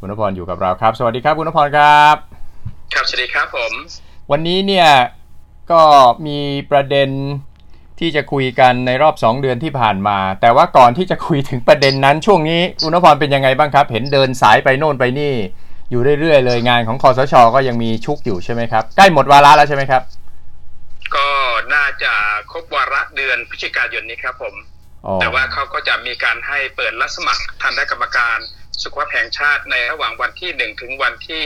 [0.00, 2.16] คุณนพพรอยู่กับเราครับ สวัสดีครับคุณนพพรครับ
[2.94, 3.72] ครับสวัสดีครับผม
[4.30, 4.88] วันนี้เนี่ย
[5.72, 5.82] ก็
[6.26, 6.38] มี
[6.70, 7.10] ประเด็น
[8.00, 15.34] ที่จะคุยกันในรอบ 2 เดือนที่ผ่านมา แต่ว่าก่อนที่จะคุยถึงประเด็นนั้นช่วงนี้คุณนพพรเป็นยังไงบ้างครับ เห็นเดินสายไปโน่นไปนี่
[15.90, 20.02] อยู่เรื่อยๆเลยงานของคอสช ก็ยังมีชุกอยู่ใช่ไหมครับใกล้หมดวาระแล้วใช่ไหมครับ
[21.14, 21.28] ก็
[21.74, 22.12] น่าจะ
[22.52, 24.54] ครบวาระเดือนพฤศจิกายนนี้ครับผม
[25.06, 28.38] อ๋อแต่ว่าเขาก็จะมีการให้เปิดรับสมัครทันได้กรรมการ
[28.82, 31.44] สุขภาพแห่งชาติในระหว่างวันที่หนึ่งถึงวันที่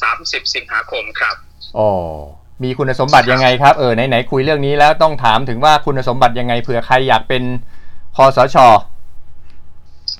[0.00, 1.36] สามสิบสิงหาคมครับ
[1.78, 1.90] อ๋อ
[2.62, 7.42] มีคุณสมบัติยังไงครับเออไหนๆคุยเรื่องนี้แล้วต้องถามถึงว่าคุณสมบัติยังไงเผื่อใครอยากเป็น
[8.16, 8.56] คอสช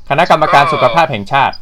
[0.09, 1.55] คณะกรรมการสุขภาพแห่งชาติ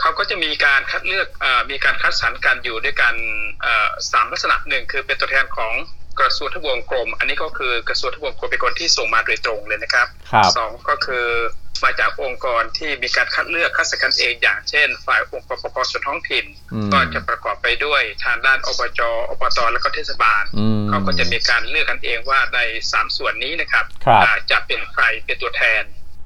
[0.00, 3.14] เขาก็จะมีการคัดเลือกเออมีการคัดสรรกันอยู่ด้วยกัน
[3.62, 5.72] เอ่อสามลักษณะหนึ่งคือเป็นตัวแทนของ
[6.20, 11.26] กระทรวงทบวงกรม อันนี้ก็คือกระทรวงทบวงกรมเป็นคนที่ส่งมาโดยตรงเลยนะครับครับสองก็คือ
[11.82, 22.58] มาจากองค์กรที่มีการคัดเลือกคัดสรรกันเอง อย่างเช่น ฝ่ายองค์กรปกครองส่วนท้องถิ่นอืมก็จะประกอบไปด้วยทางด้านอบจอบตและก็เทศบาลอืมเขาก็จะมีการเลือกกันเองว่าใน
[22.92, 25.82] สามส่วนนี้นะครับครับอ่าจะเป็นใครเป็นตัวแทน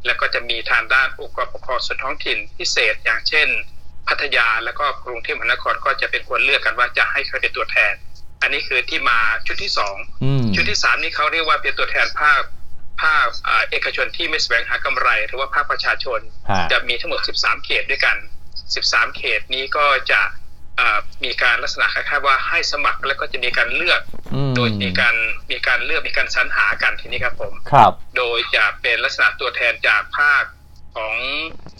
[0.07, 3.49] แล้วก็จะมีทางด้านองค์กรปกครองส่วนท้องถิ่นพิเศษ อย่างเช่น
[4.09, 7.95] พัทยาแล้วก็กรุงเทพมหานครก็จะเป็นคนเลือกกันว่าจะให้ใครเป็นตัวแทน
[8.43, 12.41] อันนี้คือที่มาชุดที่สองอืมชุดที่สามนี่เขาเรียกว่าเป็นตัวแทนภาค
[13.03, 18.17] ภาคอ่าเอกชนที่ไม่แสวงหากำไร หรือว่าภาคประชาชนฮะจะมีทั้งหมด 13 เขตด้วยกัน
[18.67, 20.21] 13 เขตนี้ก็จะ
[20.81, 24.01] อ่ามีการลักษณะคล้ายๆว่าให้สมัครแล้วก็จะมีการเลือก
[24.35, 25.17] อืมโดยมีการ
[25.51, 30.43] มีการเลือกมีการสรรหากันทีนี้ครับผมครับ โดยจะเป็นลักษณะตัวแทนจากภาค
[30.97, 31.15] ของ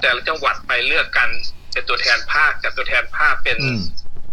[0.01, 1.31] แต่ละจังหวัดไปเลือกกัน
[1.73, 3.81] เป็นตัวแทนภาคกับตัวแทนภาคเป็นอืม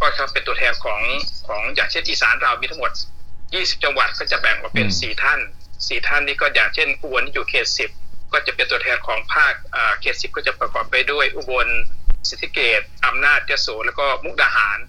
[0.02, 1.02] ก็จะเป็นตัวแทนของ
[1.48, 2.92] ของอย่างเช่นอีสานเรามีทั้งหมด
[3.38, 5.40] 20 จังหวัดก็จะแบ่งออกเป็นอืมสี่ท่าน
[5.88, 7.90] สี่ท่านนี้ก็อย่างเช่นอุบลที่อยู่เขตสิบ
[8.34, 11.68] ก็จะเป็นตัวแทนของภาคอ่าเขตสิบก็จะประกอบไปด้วยอุบล
[12.30, 14.80] ศรีสะเกษอำนาจยโสแล้วก็มุกดาหาร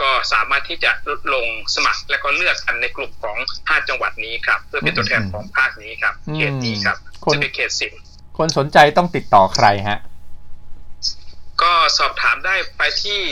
[0.00, 0.90] ก็สามารถที่จะ
[1.34, 7.90] ลงสมัคร และก็เลือกกันในกลุ่มของ 5 จังหวัดนี้ครับ เพื่อเป็นตัวแทนของภาคนี้ครับเขตนี้ครับคนจะเป็นเขตสิบ
[8.38, 9.98] คนสนใจต้องติดต่อใครฮะ
[11.62, 13.22] ก็สอบถามได้ไปที่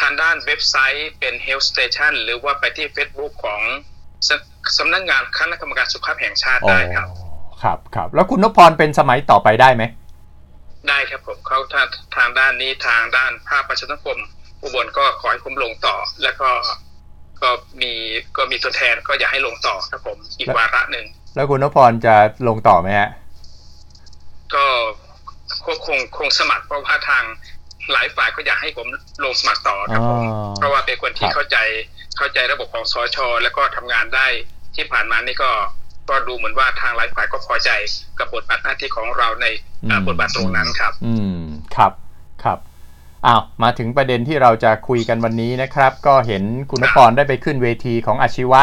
[0.00, 3.60] ทางด้านเว็บไซต์เป็น Health Station หรือว่าไปที่ Facebook ของ
[4.76, 7.08] สสำนักงานคณะกรรมการสุขภาพแห่งชาติอ๋อได้ครับ
[7.62, 9.84] ครับครับ แล้วคุณนพพรเป็นสมัยต่อไปได้ไหม
[10.88, 11.86] ได้ครับผมเขาทาง
[12.16, 14.18] ทางด้านนี้ทางด้านภาคประชาสังคม
[14.62, 16.50] อุบลก็ขอให้ผมลงต่อ แล้วก็
[17.40, 17.48] ก็
[17.80, 17.92] มี
[18.36, 22.14] ก็มีตัวแทนก็อยากให้ลงต่อครับผม อีกวาระหนึ่งแล้วคุณนพพรจะ
[22.48, 23.10] ลงต่อไหมฮะ
[24.54, 24.64] ก็
[25.64, 27.24] คงคงคงสมัครเพราะว่าทาง
[27.92, 28.86] หลายฝ่ายก็อยากให้ผม
[29.24, 31.58] ลงสมัครต่อครับผมอ๋อเพราะว่าเป็นคนที่ครับเข้าใจ
[32.18, 34.26] เข้าใจระบบของสชแล้วก็ทำงานได้
[34.76, 35.50] ที่ผ่านมานี่ก็
[36.08, 37.70] ก็ดูเหมือนว่าทางหลายฝ่ายก็พอใจ
[38.18, 39.46] กับบทบาทหน้าที่ของเราใน
[39.90, 41.38] อ่าบทบาทตรงนั้นครับ อืม
[41.76, 41.92] ครับ
[42.42, 42.58] ครับ
[43.26, 48.62] อ้าวมาถึงประเด็นที่เราจะคุยกันวันนี้นะครับ ก็เห็นคุณนพพรได้ไปขึ้นเวทีของอาชีวะ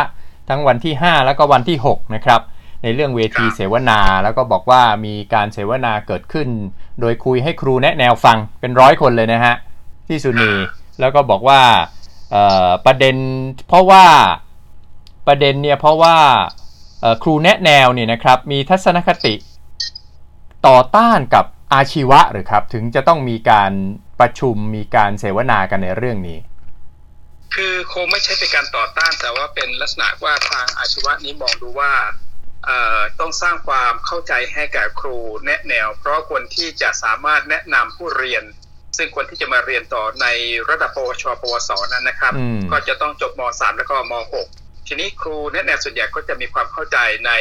[0.49, 2.41] ทั้งวันที่ 5 แล้วก็วันที่ 6 นะครับ
[2.83, 6.47] ในเรื่องเวทีครับเสวนาแล้วก็บอกว่ามีการเสวนาเกิดขึ้น
[7.01, 9.55] โดยคุยให้ครูแนะแนวฟังเป็นร้อยคนเลยนะฮะ
[10.07, 10.51] ที่สุนี
[10.99, 11.61] แล้วก็บอกว่า
[12.31, 13.16] เอ่อประเด็น
[13.67, 14.05] เพราะว่า
[15.31, 16.17] ประเด็นเนี่ยเพราะว่า
[17.01, 19.33] เอ่อครูแนะแนวเนี่ยนะครับมีทัศนคติ
[20.67, 23.71] ต่อต้านกับอาชีวะหรือครับ ถึงจะต้องมีการ
[24.19, 26.37] ประชุมมีการเสวนากันในเรื่องนี้
[27.55, 31.93] คือคงไม่ใช่เป็นการต่อต้าน แต่ว่าเป็นลักษณะว่าทางอาชีวะนี้มองดูว่า
[32.65, 38.43] เอ่อต้องสร้างความเข้าใจให้แก่ครูแนะแนว เพราะคนที่จะสามารถแนะนำผู้เรียน
[38.97, 40.27] ซึ่งคนที่จะมาเรียนต่อใน
[40.69, 44.60] ระดับปวชปวสนั้นนะครับอืมก็จะต้องจบม .3 แล้วก็ม .6
[44.94, 46.97] ทีนี้ครูแนะแนวส่วนใหญ่ก็จะมีความเข้าใจ
[47.28, 47.31] ใน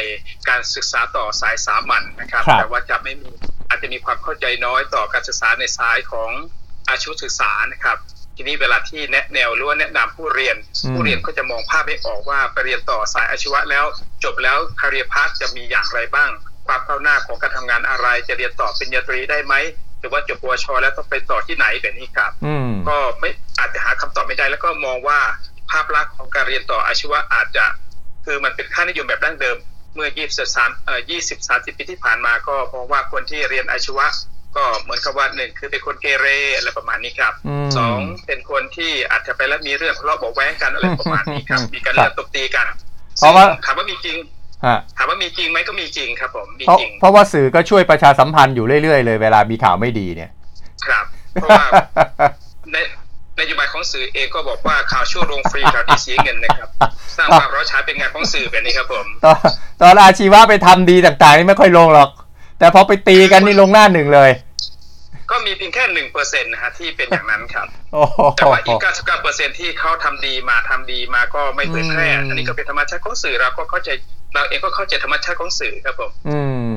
[0.49, 3.31] การศึกษาต่อสายสามัญนะครับครับ แต่ว่าจะไม่มี
[3.69, 6.31] อาจจะมีความเข้าใจน้อยต่อการศึกษาในสายของ
[6.89, 7.97] อาชีวศึกษานะครับ
[8.35, 13.85] ทีนี้เวลาที่แนะแนวหรือว่าแนะนำผู้เรียนอืมผู้เรียนก็จะมองภาพไม่ออกว่าไปเรียนต่อสายอาชีวะแล้ว
[14.23, 16.29] จบแล้วคาเรียพาจะมีอย่างไรบ้าง
[16.67, 19.53] ความก้าวหน้าของการทำงานอะไร จะเรียนต่อปริญญาตรีได้ไหม
[19.99, 25.19] หรือว่าจบปวช แล้วต้องไปต่อที่ไหนแบบนี้ครับอืมก็ไม่อาจจะหาคำตอบไม่ได้แล้วก็มองว่า
[25.71, 27.65] ภาพลักษณ์ของการเรียนต่ออาชีวะอาจจะ
[28.25, 29.57] คือมันเป็นค่านิยมแบบดั้งเดิม
[29.95, 34.05] เมื่อ20 3เอ่อ20 30 ปีที่ผ่านมาก็มองว่าคนที่เรียนอาชีวะ
[34.55, 42.67] ก็เหมือนกับว่าหนึ่งคือเป็นคนเกเรอะไรประมาณนี้ครับอืมสองเป็นคนที่อาจจะไปแล้วมีเรื่องทะเลาะเบาะแว้งกันอะไรประมาณนี้ครับอืมมีการครับเล่นตบตีกัน
[43.17, 44.17] เพราะว่าซึ่งถามว่ามีจริง
[44.65, 50.31] ฮะถามว่ามีจริงไหมก็มีจริงครับผมมีเพราะจริงเพราะว่าสื่อก็ช่วยประชาสัมพันธ์อยู่เรื่อยๆเลยเวลามีข่าวไม่ดีเนี่ย
[50.85, 51.65] ครับ เพราะว่า
[52.50, 56.69] ในนโยบายของสื่อเองก็บอกว่าข่าวชั่วลงฟรีข่าวดีเสียเงินนะครับ
[57.17, 59.37] สร้างความร้อนฉาเป็นงานของสื่อแบบนี้ครับผมตอน
[59.81, 62.09] ตอนอาชีวะไปทำดีต่างๆนี่ไม่ค่อยลงหรอก
[62.59, 64.31] แต่พอไปตีกันนี่ลงหน้าหนึ่งเลย
[65.31, 73.89] ก็มีเพียงแค่หนึ่งเปอร์เซ็นต์นะฮะที่เป็นอย่างนั้นครับโอ้โหแต่ว่าอีก99เปอร์เซ็นที่เขาทำดีมาทำดีมาก็ไม่เผยแพร่อืมอันนี้ก็เป็นธรรมชาติของสื่อเราก็เข้าใจ
[74.33, 76.39] เราเองก็เข้าใจธรรมชาติของสื่อครับผม อื
[76.71, 76.73] ม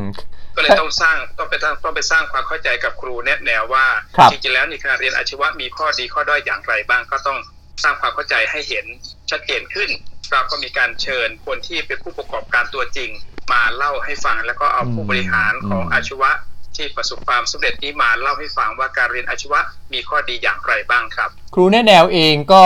[0.55, 3.87] ก็เลยต้องสร้างต้องไปต้องต้องไปสร้างความเข้าใจกับครูแนะแนวว่า
[4.17, 7.39] ครับจริงๆแล้วนี่การเรียนอาชีวะมีข้อดีข้อด้อยอย่างไรบ้างก็ต้อง
[7.83, 8.87] สร้างความเข้าใจให้เห็น
[9.31, 9.91] ชัดเจนขึ้น
[10.31, 13.11] เราก็มีการเชิญคนที่เป็นผู้ประกอบการตัวจริง
[13.53, 16.31] มาเล่าให้ฟังแล้วก็เอาผู้บริหารของอาชีวะ
[16.77, 19.61] ที่ประสบความสำเร็จนี้มาเล่าให้ฟังว่าการเรียนอาชีวะ
[19.93, 22.65] มีข้อดีอย่างไรบ้างครับ ครูแนะแนวเองก็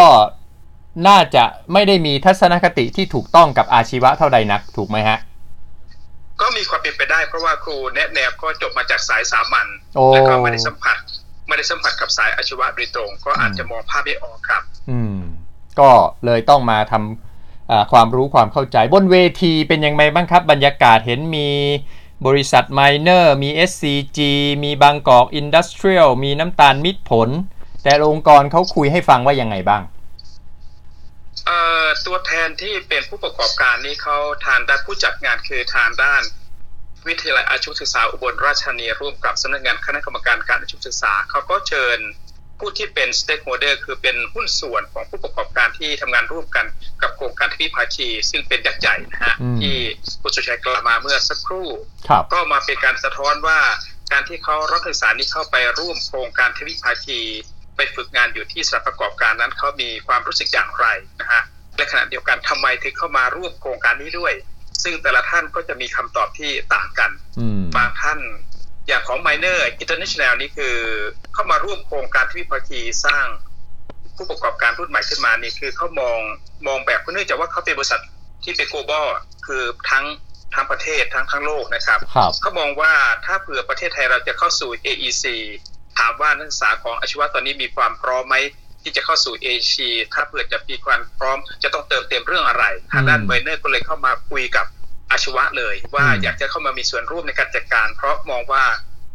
[1.09, 5.19] น่าจะไม่ได้มีทัศนคติที่ถูกต้องกับอาชีวะเท่าใดนักถูกไหมฮะ
[6.41, 10.99] ก็มีความเป็นไปได้เพราะว่าครูแนะแนวก็จบมาจากสายสามัญโอ้แล้วก็ไม่ได้สัมผัส
[11.47, 15.17] ไม่ได้สัมผัสกับสายอาชีวะโดยตรง ก็อาจจะมองภาพไม่ออกครับ อืม
[15.81, 15.91] ก็
[16.25, 21.49] เลยต้องมาทำอ่าความรู้ความเข้าใจบนเวทีเป็นยังไงบ้างครับ บรรยากาศเห็นมี
[22.27, 24.19] บริษัทไมเนอร์มี SCG
[24.65, 27.29] มีบางกอกอินดัสเทรียลมีน้ำตาลมิตรผล
[27.83, 29.98] แต่องค์กรเขาคุยให้ฟังว่ายังไงบ้างเอ่อ
[32.07, 34.17] ตัวแทนที่เป็นผู้ประกอบการนี้เขา
[34.47, 36.23] ทางด้านผู้จัดงานคือทางด้าน
[37.09, 41.99] วิทยาลัยอาชีวศึกษาอุบลราชธานีร่วมกับสำนักงานคณะกรรมการการอาชีวศึกษาเขาก็เชิญ
[42.59, 46.67] ผู้ที่เป็น stakeholder คือเป็นหุ้นส่วนของผู้ประกอบการที่ทำงานร่วมกัน
[47.03, 49.77] กับโครงการทวิภาคีซึ่งเป็นยักษ์ใหญ่นะฮะอืมที่
[50.23, 51.69] คุณสุชัยกล่าวมาเมื่อสักครู่
[52.09, 53.59] ครับก็มาเป็นการสะท้อนว่า
[54.13, 57.21] การที่เขารับนักศึกษานี้เข้าไปร่วมโครงการทวิภาคี
[57.79, 60.87] ไปฝึกงานอยู่ที่สถานประกอบการนั้นเขามีความรู้สึกอย่างไร
[61.21, 61.43] นะฮะ
[61.77, 64.33] และขณะเดียวกันทำไมถึงเข้ามาร่วมโครงการนี้ด้วย
[64.83, 68.19] ซึ่งแต่ละท่านก็จะมีคำตอบที่ต่างกันอืมบางท่าน
[68.87, 70.77] อย่างของ Miner International นี่คือ
[71.35, 73.27] เข้ามาร่วมโครงการทวิภาคีสร้าง
[74.17, 76.19] ผู้ประกอบการรุ่นใหม่ขึ้นมานี่คือเขามอง
[76.67, 78.03] มองแบบเนื่องจากว่าเขาเป็นบริษัท
[78.45, 79.07] ที่เป็น global
[79.47, 80.05] คือทั้ง
[80.55, 82.93] ทั้งประเทศทั้งทั้งโลกนะครับครับเขามองว่า
[83.27, 85.25] ถ้าเผื่อประเทศไทยเราจะเข้าสู่ AEC
[85.99, 88.37] ถามว่านักศึกษาของอาชีวะตอนนี้มีความพร้อมไหม
[88.83, 89.77] ที่จะเข้าสู่ AEC
[90.13, 94.67] ถ้าเผื่อจะมีความพร้อม จะต้องเติมเต็มเรื่องอะไรทางด้านอืมเบเนอร์ก็เลยเข้ามาคุยกับ
[95.11, 98.65] อาชีวะเลย ว่าอืมอยากจะเข้ามามีส่วนร่วมในการจัดการ เพราะมองว่า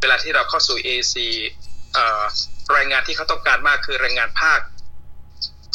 [0.00, 1.14] เวลาที่เราเข้าสู่ AEC
[1.94, 2.22] เอ่อ
[2.72, 4.60] แรงงานที่เขาต้องการมากคือแรงงานภาค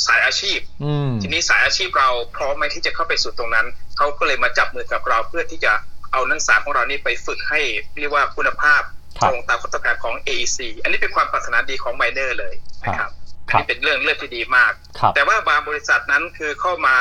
[0.08, 3.68] สายอาชีพอืมทีนี้สายอาชีพเราพร้อมไหมที่จะเข้าไปสู่ตรงนั้น
[3.98, 5.74] เขาก็เลยมาจับมือกับเราเพื่อที่จะ
[6.12, 7.62] เอานักศึกษาของเรานี่ไปฝึกให้
[8.00, 13.12] เรียกว่าคุณภาพครั ตบรงตามความต้องการของ AEC อันนี้เป็นความปรารถนาดีของไมเนอร์เลยนะครับ
[13.48, 16.98] อันครับนี้เป็นเรื่องเรื่องที่ดีมากครับแต่ว่าบางบริษัทนั้นคือเข้ามา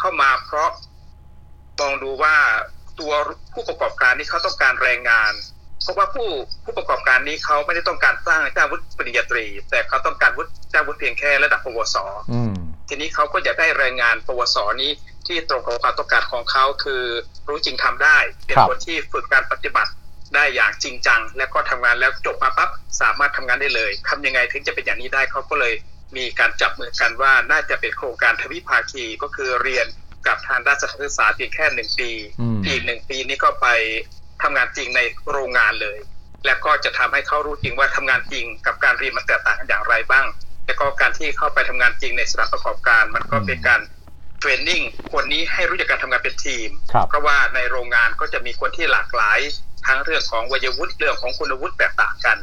[0.00, 0.70] เข้ามาเพราะ
[1.80, 2.36] มองดูว่า
[3.00, 3.12] ตัว
[3.52, 5.32] ผู้ประกอบการนี่เขาต้องการแรงงาน
[5.82, 6.28] เพราะว่าผู้
[6.64, 11.96] ผู้ประกอบการนี้เขาไม่ได้ต้องการสร้างจ้างวุฒิปริญญาตรี แต่เขาต้องการวุฒิจ้างวุฒิเพียงแค่ระดับปวส
[12.32, 12.54] อืม
[12.88, 14.90] ทีนี้เขาก็อยากได้แรงงานปวสนี้
[15.26, 17.02] ที่ตรงกับความต้องการของเขาคือ
[17.48, 19.90] รู้จริงทำได้ เป็นครับคนที่ฝึกการปฏิบัติ
[20.34, 25.74] ได้อย่างจริงจัง แล้วก็ทำงานแล้วจบมาปั๊บสามารถทำงานได้เลยทำยังไงถึงจะเป็นอย่างนี้ได้เขาก็เลย
[26.16, 29.86] มีการจับมือกันว่าน่าจะเป็นโครงการทวิภาคีก็คือเรียน
[30.26, 32.10] กับทางด้านสถานศึกษาเพียงแค่หนึ่งปี
[32.40, 33.66] อืมอีกหนึ่งปีนี้ก็ไป
[34.42, 35.00] ทำงานจริงใน
[35.32, 35.98] โรงงานเลย
[36.46, 40.26] แล้วก็จะทำให้เขารู้จริงว่าทำงานจริงกับการเรียนมันแตกต่างกันอย่างไรบ้าง
[40.66, 43.80] แล้วก็การที่เข้าไปทำงานจริงในสถานประกอบการมันก็เป็นการ
[44.38, 44.82] เทรนนิ่ง
[45.12, 49.38] คนนี้ให้รู้จักการทำงานเป็นทีมครับเพราะว่าในโรงงานก็จะมีคนที่หลากหลาย
[49.86, 52.36] ทั้งเรื่องของวัยวุฒิเรื่องของคุณวุฒิแตกต่างกัน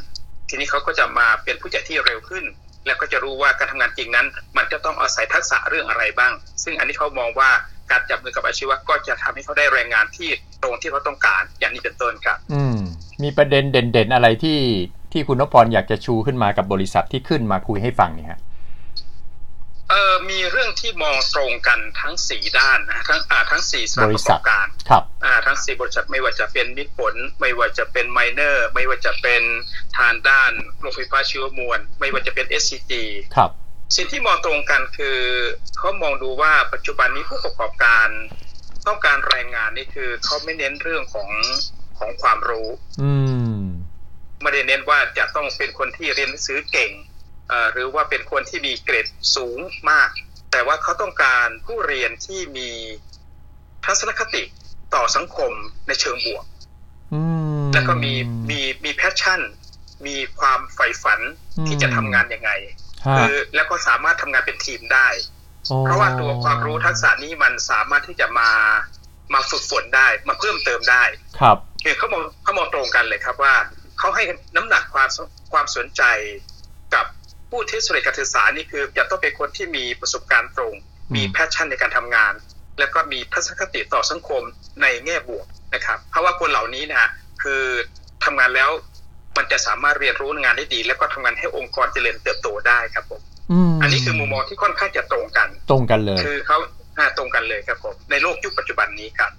[0.48, 2.44] ทีนี้เขาก็จะมาเป็นผู้จัดที่เร็วขึ้น
[2.86, 4.26] แล้วก็จะรู้ว่าการทำงานจริงนั้น
[4.56, 7.50] มันจะต้องอาศัยทักษะเรื่องอะไรบ้าง ซึ่งอันนี้เขามองว่า
[7.90, 10.28] การจับมือกับอาชีวะก็จะทำให้เขาได้แรงงานที่
[10.62, 12.76] ตรงที่เขาต้องการอย่างนี้เป็นต้นครับอืม
[13.22, 14.58] มีประเด็นเด่นๆอะไรที่
[15.12, 18.47] ที่คุณนพพรอยากจะชูขึ้นมากับบริษัทที่ขึ้นมาคุยให้ฟังเนี่ยฮะเออ
[20.30, 29.42] มีเรื่องที่มองตรงกันทั้งสี่ด้านนะทั้งอ่าทั้งสี่สถานประกอบการครับอ่าทั้งสี่บริษัทไม่ว่าจะเป็นมิตรผล ไม่ว่าจะเป็นไมเนอร์ ไม่ว่าจะเป็น
[29.98, 32.92] ทางด้านโรงไฟฟ้าชีวมวล ไม่ว่าจะเป็น SCG
[33.36, 33.50] ครับ
[33.96, 35.18] สิ่งที่มองตรงกันคือ
[35.78, 38.08] เขามองดูว่าปัจจุบันนี้ผู้ประกอบการ
[38.86, 41.28] ต้องการแรงงานนี่คือเขาไม่เน้นเรื่องของ
[41.98, 42.68] ของความรู้
[43.02, 43.12] อื
[43.58, 43.62] ม
[44.42, 47.06] ไม่ได้เน้นว่าจะต้องเป็นคนที่เรียนหนังสือเก่งเอ่อ
[47.72, 49.58] หรือว่าเป็นคนที่มีเกรดสูง
[49.90, 50.08] มาก
[50.52, 52.70] แต่ว่าเขาต้องการผู้เรียนที่มี
[53.84, 54.42] ทัศนคติ
[54.94, 55.52] ต่อสังคม
[55.86, 56.44] ในเชิงบวก
[57.14, 57.22] อื
[57.60, 58.12] มแล้วก็มี
[58.50, 59.40] มีมี passion
[60.06, 61.20] มีความใฝ่ฝัน
[61.66, 62.50] ที่จะทำงานยังไง
[63.06, 65.08] ฮะคือแล้วก็สามารถทำงานเป็นทีมได้
[65.68, 68.50] โอ้เพราะว่าตัวความรู้ทักษะนี้มันสามารถที่จะมา
[69.34, 71.04] มาฝึกฝนได้ มาเพิ่มเติมได้
[71.40, 73.54] ครับคือเขามองเขามองตรงกันเลยครับว่า
[73.98, 74.22] เขาให้
[74.56, 75.08] น้ำหนักความ
[75.52, 76.57] ความสนใจกับ
[77.50, 80.74] ผู้ที่สำเร็จการศึกษานี่คือจะต้องเป็นคนที่มีประสบการณ์ตรง
[81.10, 82.32] อืมมีแพชชั่นในการทำงาน
[82.78, 84.42] แล้วก็มีทัศนคติต่อสังคม
[84.82, 87.10] ในแง่บวกนะครับเพราะว่าคนเหล่านี้นะ
[87.42, 87.62] คือ
[88.24, 88.70] ทำงานแล้ว
[89.36, 93.20] มันจะสามารถเรียนรู้งานได้ดี แล้วก็ทำงานให้องค์กรเจริญเติบโตได้ครับผม
[93.70, 96.58] มอันนี้คือมุมมองที่ค่อนข้างจะตรงกัน ตรงกันเลย คือเขา
[96.98, 99.30] อ่าตรงกันเลยครับผมในโลกยุคปัจจุบันนี้ครับ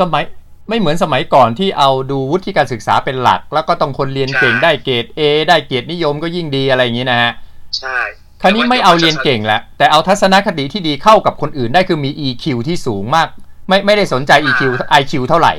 [0.00, 0.24] สมัย
[0.72, 7.32] ไม่เหมือนสมัยก่อนที่เอาดูวุฒิการศึกษาเป็นหลัก แล้วก็ต้องคนเรียนเก่งใช่ได้เกรด A ได้เกียรตินิยมก็ยิ่งดีอะไรอย่างนี้นะฮะ
[7.78, 7.98] ใช่
[8.42, 13.28] คราวนี้ไม่เอาเรียนเก่งแล้วแต่เอาทัศนคติที่ดีเข้ากับคนอื่นได้คือมี EQ ที่สูงมาก
[13.68, 14.62] ไม่ไม่ได้สนใจ EQ
[15.00, 15.52] IQ เท่าไหร่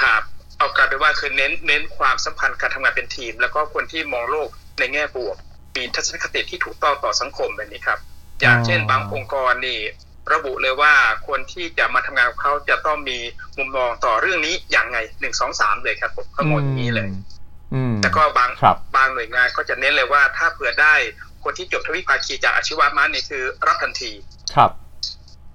[0.00, 0.22] ครับ
[0.58, 4.48] เอากลายเป็นว่าคือเน้นเน้นความสัมพันธ์การทำงานเป็นทีม แล้วก็คนที่มองโลก
[4.78, 5.36] ในแง่บวก
[5.76, 7.98] มีทัศนคติที่ถูกต้องต่อสังคมแบบนี้ครับ
[8.40, 9.78] อย่างอ๋อเช่นบางองค์กรนี่
[10.32, 10.92] ระบุเลยว่า
[11.28, 13.18] คนที่จะมาทำงานกับเขาจะต้องมี
[13.58, 17.08] มุมมองต่อเรื่องนี้อย่างไงหนึ่งสองสามเลยครับผมเขามองอย่างนี้เลย
[17.74, 20.94] อืมแล้วก็บางครับบางหน่วยงานก็จะเน้นเลยว่าถ้าเผื่อได้
[21.44, 24.10] คนที่จบทวิภาคีจากอาชีวะมานี่คือรับทันที
[24.54, 24.70] ครับ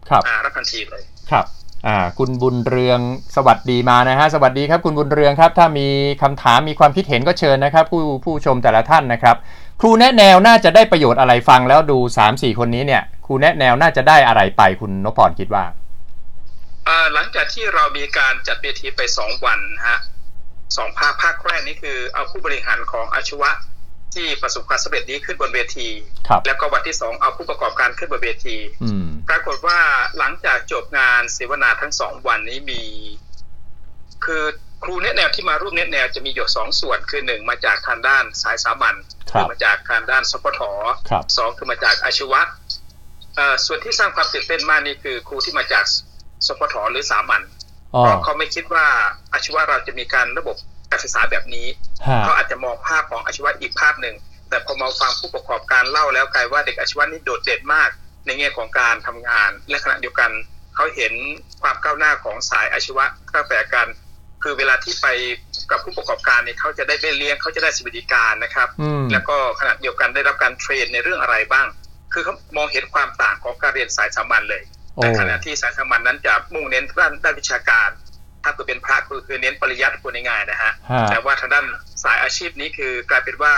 [0.10, 1.46] ครับอ่ารับทันทีเลย ครับ
[1.88, 3.00] อ่าคุณบุญเรือง
[3.36, 5.88] สวัสดีมานะฮะสวัสดีครับคุณบุญเรืองครับ ถ้ามี
[6.22, 9.36] คำถามมีความคิดเห็นก็เชิญนะครับ ผู้ผู้ชมแต่ละท่านนะครับ
[9.82, 11.98] ครูแนะแนวน่าจะได้ประโยชน์อะไรฟังแล้วดู
[12.30, 15.66] 3-4 คนนี้เนี่ย ครูแนะแนวน่าจะได้อะไรไปคุณนพพรคิดว่า
[16.86, 20.00] เอ่อหลังจากที่เรามีการจัดเวทีไปสองวันนะฮะ
[20.78, 23.52] สองภาคภาคแรกนี่คือเอาผู้บริหารของอาชีวะ
[24.16, 25.90] ที่ประสบความสำเร็จนี้ขึ้นบนเวที
[26.28, 29.80] ครับแล้วก็วันที่สองเอาผู้ประกอบการขึ้นบนเวทีอืมปรากฏว่า
[30.18, 32.82] หลังจากจบงานเสวนาทั้งสองวันนี้มี
[34.26, 34.44] คือ
[34.84, 38.96] ครูแนะแนวที่มาร่วมแนะแนวจะมีอยู่สองส่วนคือหนึ่งมาจากทางด้านสายสามัญ
[39.32, 40.62] ครับมาจากทางด้านสปท
[41.10, 42.63] ครับสองคือมาจากอาชีวะเอ่อ
[43.66, 45.86] ส่วนที่สร้างความตื่นเต้นมากนี่คือครูที่มาจาก
[46.48, 47.42] สปทหรือสามัญ
[47.96, 48.86] อ๋อเพราะเขาไม่คิดว่า
[49.34, 50.56] อาชีวะเราจะมีการระบบ
[50.92, 51.68] การศึกษาแบบนี้
[52.08, 54.16] ฮะเขาอาจจะมองภาพของอาชีวะอีกภาพหนึ่ง
[54.50, 57.90] แต่พอมาฟังผู้ประกอบการเล่าแล้วกลายว่าเด็กอาชีวะนี่โดดเด่นมาก
[58.26, 60.32] ในแง่ของการทำงาน และขณะเดียวกัน
[60.76, 61.14] เขาเห็น
[61.62, 63.88] ความก้าวหน้าของสายอาชีวะตั้งแต่การ
[64.44, 65.08] คือเวลาที่ไป
[65.72, 71.68] กับผู้ประกอบการเนี่ยเขาจะได้เบี้ยเลี้ยงเขาจะได้สวัสดิการนะครับอืมแล้วก็ขณะเดียวกันได้รับการเทรนในเรื่องอะไรบ้าง
[72.14, 74.64] คือเขามองเห็นความต่างของการเรียนสายสามัญเลย
[74.96, 77.90] โอ้แต่ขณะที่สายสามัญนั้นจะมุ่งเน้นด้านด้านวิชาการ
[78.44, 81.66] ถ้าเกิดเป็นพระคือคือเน้นปริยัติพูดง่ายๆนะฮะฮะแต่ว่าทางด้าน
[82.04, 83.54] สายอาชีพนี้คือกลายเป็นว่า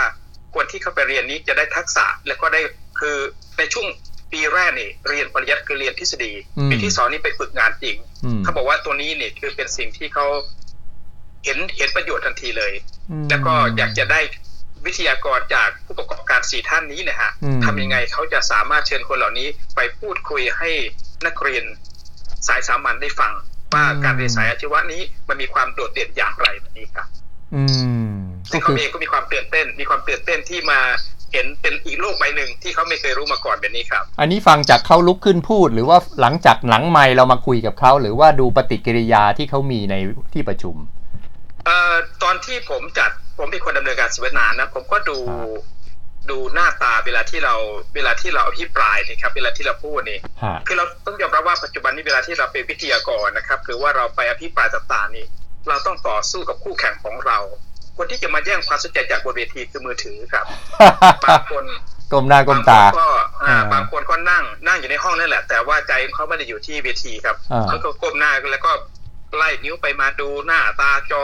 [0.54, 2.60] คนที่เข้าไปเรียนนี้จะได้ทักษะแล้วก็ได้
[3.00, 3.16] คือ
[3.58, 3.86] ในช่วง
[4.32, 10.26] ปีแรกนี่เรียนปริยัติคือเรียนทฤษฎีอืมปีที่สองนี่ไปฝึกงานจริงอืมเขาบอกว่าตัวนี้เนี่ยคือเป็นสิ่งที่เขา
[11.44, 12.72] เห็นเห็นประโยชน์ทันทีเลย
[13.10, 14.20] อืมแล้วก็อยากจะได้
[14.86, 20.70] วิทยากรจากผู้ประกอบการสี่ท่านนี้นะฮะอืมทำยังไงเขาจะสามารถเชิญคนเหล่านี้ไปพูดคุยให้
[21.26, 21.64] นักเรียน
[22.48, 23.32] สายสามัญได้ฟัง
[23.74, 27.06] ว่าการเรียนสายอาชีวะนี้มันมีความโดดเด่นอย่างไรแบบนี้ครับ
[27.54, 27.62] อื
[28.12, 28.16] ม
[28.50, 30.80] ซึ่ก็งเขาคือเองก็มีความตื่นเต้น มีความตื่นเต้นที่มา
[31.32, 39.94] เห็นเป็นอีกโลกใบหนึ่งที่เขาไม่เคยรู้มาก่อนแบบนี้ครับ อันนี้ฟังจากเขาลุกขึ้นพูด หรือว่าหลังจากหลังไมค์เรามาคุยกับเขาหรือว่าดูปฏิกิริยาที่เขามีใน
[40.32, 40.76] ที่ประชุม
[41.66, 45.76] เอ่อตอนที่ผมจัด ผมเป็นคนดำเนินการเสวนานะผมก็ดูครับ
[46.30, 47.54] ดูหน้าตาเวลาที่เรา
[47.94, 55.26] เวลาที่เราอภิปรายนี่ครับ เวลาที่เราพูดนี่ฮะคือเราต้องยอมรับว่าปัจจุบันนี้เวลาที่เราเป็นวิทยากรนะครับ คือว่าเราไปอภิปรายต่างๆนี่
[55.68, 57.38] เราต้องต่อสู้กับคู่แข่งของเรา
[57.96, 60.44] คนที่จะมาแย่งความสนใจจากบนเวทีคือมือถือครับ
[61.24, 61.64] บางคน
[62.12, 63.08] กลมหน้ากลมบางคตานก็
[63.42, 68.70] อ่าอ่าบางคนก็นั่งนั่งอยู่ในห้องนั่นแหละ แต่ว่าใจเขาไม่ได้อยู่ที่เวทีครับอ่าเขาก็ก้มหน้าแล้วก็
[69.36, 71.22] ไล่นิ้วไปมาดูหน้าตาจอ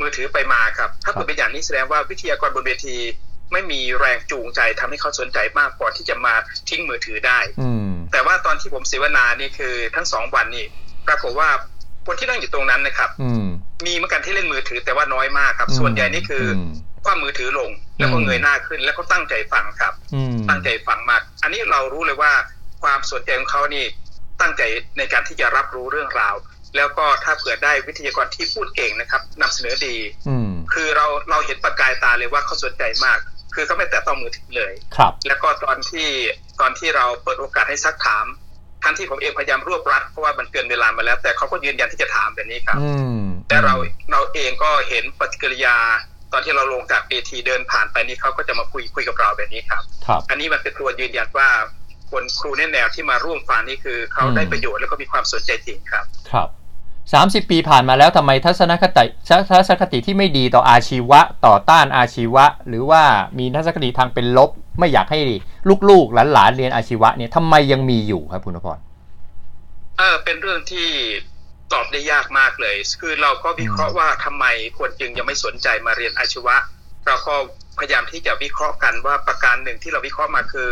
[0.00, 2.96] มือถือไปมาครับ ถ้าเกิดเป็นอย่างนี้แสดงว่าวิทยากรบนเวที
[3.52, 6.34] ไม่มีแรงจูงใจทำให้เขาสนใจมากพอที่จะมา
[6.68, 10.66] ทิ้งมือถือได้ อืมแต่ว่าตอนที่ผมเสวนานี่คือทั้งสองวันนี่
[11.06, 11.48] ปรากฏว่า
[12.06, 13.46] คนที่นั่งอยู่ตรงนั้นนะครับ อืม
[13.86, 16.70] มีเหมือนกันที่เล่นมือถือแต่ว่าน้อยมากครับ ส่วนใหญ่นี่คืออม
[17.04, 22.32] คว้ามือถือลง แล้วก็อืมเงยหน้าขึ้น แล้วก็ตั้งใจฟังครับอืมตั้งใจฟังมาก อันนี้เรารู้เลยว่า
[22.82, 23.84] ความสนใจของเขานี่
[24.40, 24.62] ตั้งใจ
[24.98, 26.34] ในการที่จะรับรู้เรื่องราว
[26.76, 29.96] แล้วก็ถ้าเผื่อได้วิทยากรที่พูดเก่งนะครับนำเสนอดี
[30.28, 33.18] อืมคือเราเราเห็นประกายตาเลยว่าเขาสนใจมาก
[33.54, 36.08] คือเขาไม่แต่ต้องมือถือเลยครับ แล้วก็ตอนที่
[36.60, 38.26] ตอนที่เราเปิดโอกาสให้ซักถาม
[38.82, 43.74] ทั้งที่ผมเองพยายามรวบรัดเพราะว่ามันเกินเวลามาแล้ว แต่เขาก็ยืนยันที่จะถามแบบนี้ครับอืมแต่เรา
[44.10, 45.76] เราเองก็เห็นปฏิกิริยา
[46.32, 51.48] ตอนที่เราลงจากเวทีเดินผ่านไปนี่เขาก็จะมาคุยคุยกับเราแบบนี้ครับครับ อันนี้มันเป็นตัวยืนยันว่า
[52.10, 56.48] คนครูแนแนวที่มาร่วมฟังนี่คือเขาได้ประโยชน์แล้วก็มีความสนใจจริงครับ ครับ
[57.12, 59.04] สามสิบปีผ่านมาแล้วทำไมทัศนคติ
[59.50, 63.02] ทัศนคติที่ไม่ดีต่ออาชีวะ ต่อต้านอาชีวะ หรือว่า
[63.38, 65.20] มีทัศนคติทางเป็นลบ ไม่อยากให้
[65.90, 68.78] ลูกๆหลานๆเรียนอาชีวะเนี่ยทำไมยังมีอยู่ครับคุณพร
[69.98, 70.88] เออเป็นเรื่องที่
[71.72, 74.44] ตอบได้ยากมากเลย คือเราก็วิเคราะห์ว่าทำไม
[74.78, 76.56] คนจึงยังไม่สนใจมาเรียนอาชีวะ
[77.06, 77.34] เราก็
[77.78, 80.70] พยายามที่จะวิเคราะห์กันว่าประการหนึ่งที่เราวิเคราะห์มาคือ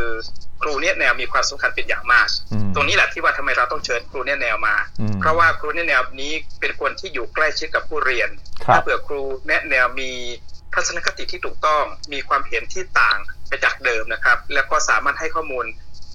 [0.62, 8.28] ครูเนี่ยแนวมีความสำคัญเป็นอย่างมากอืมตรงนี้แหละที่ว่าทำไมเราต้องเชิญครูเนี่ยแนวมาอืมเพราะว่าครูเนี่ยแนวนี้เป็นคนที่อยู่ใกล้ชิดกับผู้เรียน
[8.64, 10.10] ครัถ้าบเผื่อครูแนะแนวมี
[10.74, 13.18] ทัศนคติที่ถูกต้องมีความเห็นที่ต่าง
[13.48, 15.66] ไปจากเดิมนะครับ แล้วก็สามารถให้ข้อมูล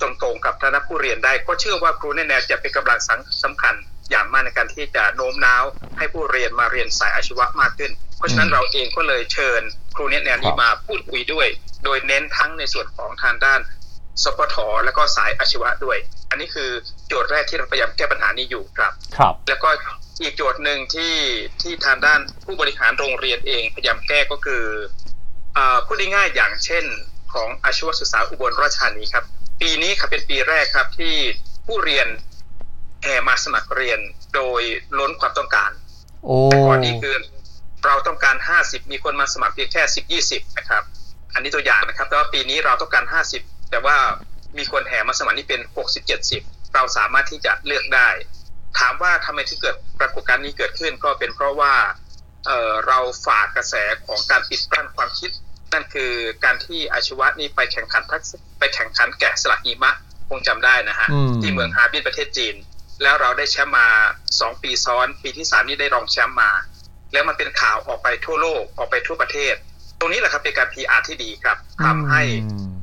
[0.01, 2.99] ตรงๆกับคณะผู้เรียนได้ ก็เชื่อว่าครูแนแนวจะเป็นกำลัง
[3.43, 3.75] สำคัญ
[4.09, 5.63] อย่างมากในการที่จะโน้มน้าว
[5.97, 9.61] ให้ผู้เรียนมาเรียนสายอาชีวะมากขึ้น เพราะฉะนั้นเราเองก็เลยเชิญ
[9.95, 11.47] ครูแนแนวนี้มาพูดคุยด้วย
[11.83, 13.59] โดยเน้นทั้งในส่วนของทางด้าน
[14.23, 15.97] สปทและก็สายอาชีวะด้วย
[16.29, 16.69] อันนี้คือ
[17.07, 19.69] โจทย์แรกที่เราพยายามแก้ปัญหานี้อยู่ครับ ครับ แล้วก็
[20.21, 21.15] อีกโจทย์หนึ่งที่
[21.61, 24.63] ที่ทางด้านผู้บริหารโรงเรียนเองพยายามแก้ก็คือ
[25.57, 26.85] อพูดง่ายๆอย่างเช่น
[27.33, 29.25] ของอาชีวศึกษาอุบลราชธานีครับ
[29.61, 31.15] ปีนี้ครับเป็นปีแรกครับที่
[31.65, 32.07] ผู้เรียน
[33.03, 33.99] แห่มาสมัครเรียน
[34.35, 34.61] โดย
[34.99, 35.71] ล้นความต้องการ
[36.25, 37.15] โอ้แต่ก่อนนี้คือ
[37.85, 40.83] เราต้องการ 50 มีคนมาสมัครเพียงแค่ 10 20 นะครับ
[41.33, 43.05] อันนี้ตัวอย่างนะครับแต่ว่าปีนี้เราต้องการ
[43.37, 43.95] 50 แต่ว่า
[44.57, 48.09] มีคนแห่มาสมัครนี่เป็น 60 70 เราสามารถที่จะเลือกได้
[48.79, 51.73] ถามว่าทำไมที่เกิดปรากฏการณ์นี้เกิดขึ้นก็เป็นเพราะว่า
[52.45, 53.75] เเราฝากกระแส
[54.07, 55.31] ของการปิดกั้นความคิด
[55.73, 56.11] นั่นคือ
[56.43, 58.21] การที่อาชีวะนี่ไปแข่งขันทัก
[58.59, 59.93] ไปแข่งขันแกะสลักหิมะ
[60.29, 61.07] คงจำได้นะฮะ
[61.41, 62.55] ที่เมืองฮาร์บินประเทศจีน
[63.01, 63.87] แล้วเราได้แชมป์มา
[64.25, 66.51] 2ปีซ้อน ปีที่3นี่ได้รองแชมป์มา
[67.13, 69.55] แล้วมันเป็นข่าวออกไปทั่วโลกออกไปทั่วประเทศ
[69.99, 72.21] ตรงนี้แหละครับเป็นการ PR ที่ดีครับทำให้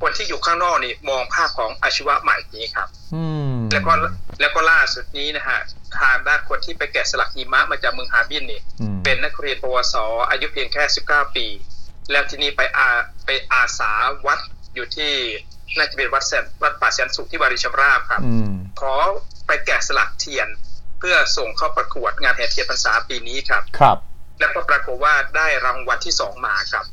[0.02, 2.88] คนที่อยู่ข้างนอกนี่มองภาพของอาชีวะใหม่นี้ครับ
[3.72, 3.92] แล้วก็
[4.40, 5.58] แล้วก็ล่าสุดนี้นะฮะ
[5.98, 8.60] ทางด้านคนที่ไปแกะสลักหิมะมาจากเมืองฮาร์บินนี่
[9.04, 9.94] เป็นนักเรียนปวส
[10.30, 11.46] อายุเพียงแค่ 19 ปี
[12.10, 12.88] แล้วที่นี่ไปอา
[13.24, 13.92] ไปอาสา
[14.26, 14.38] วัด
[14.74, 15.12] อยู่ที่
[15.76, 18.20] น่าจะเป็นวัดแสนวัดป่าแสนสุขที่บาริชมราบครับ
[18.80, 18.94] ขอ
[19.46, 20.48] ไปแกะสลักเทียน
[20.98, 23.98] เพื่อส่งเข้าประกวดงานแห่เทียนพรรษาปีนี้ครับ ครับ
[24.40, 26.84] แล้วก็ปรากฏว่าได้รางวัลที่สองมาครับ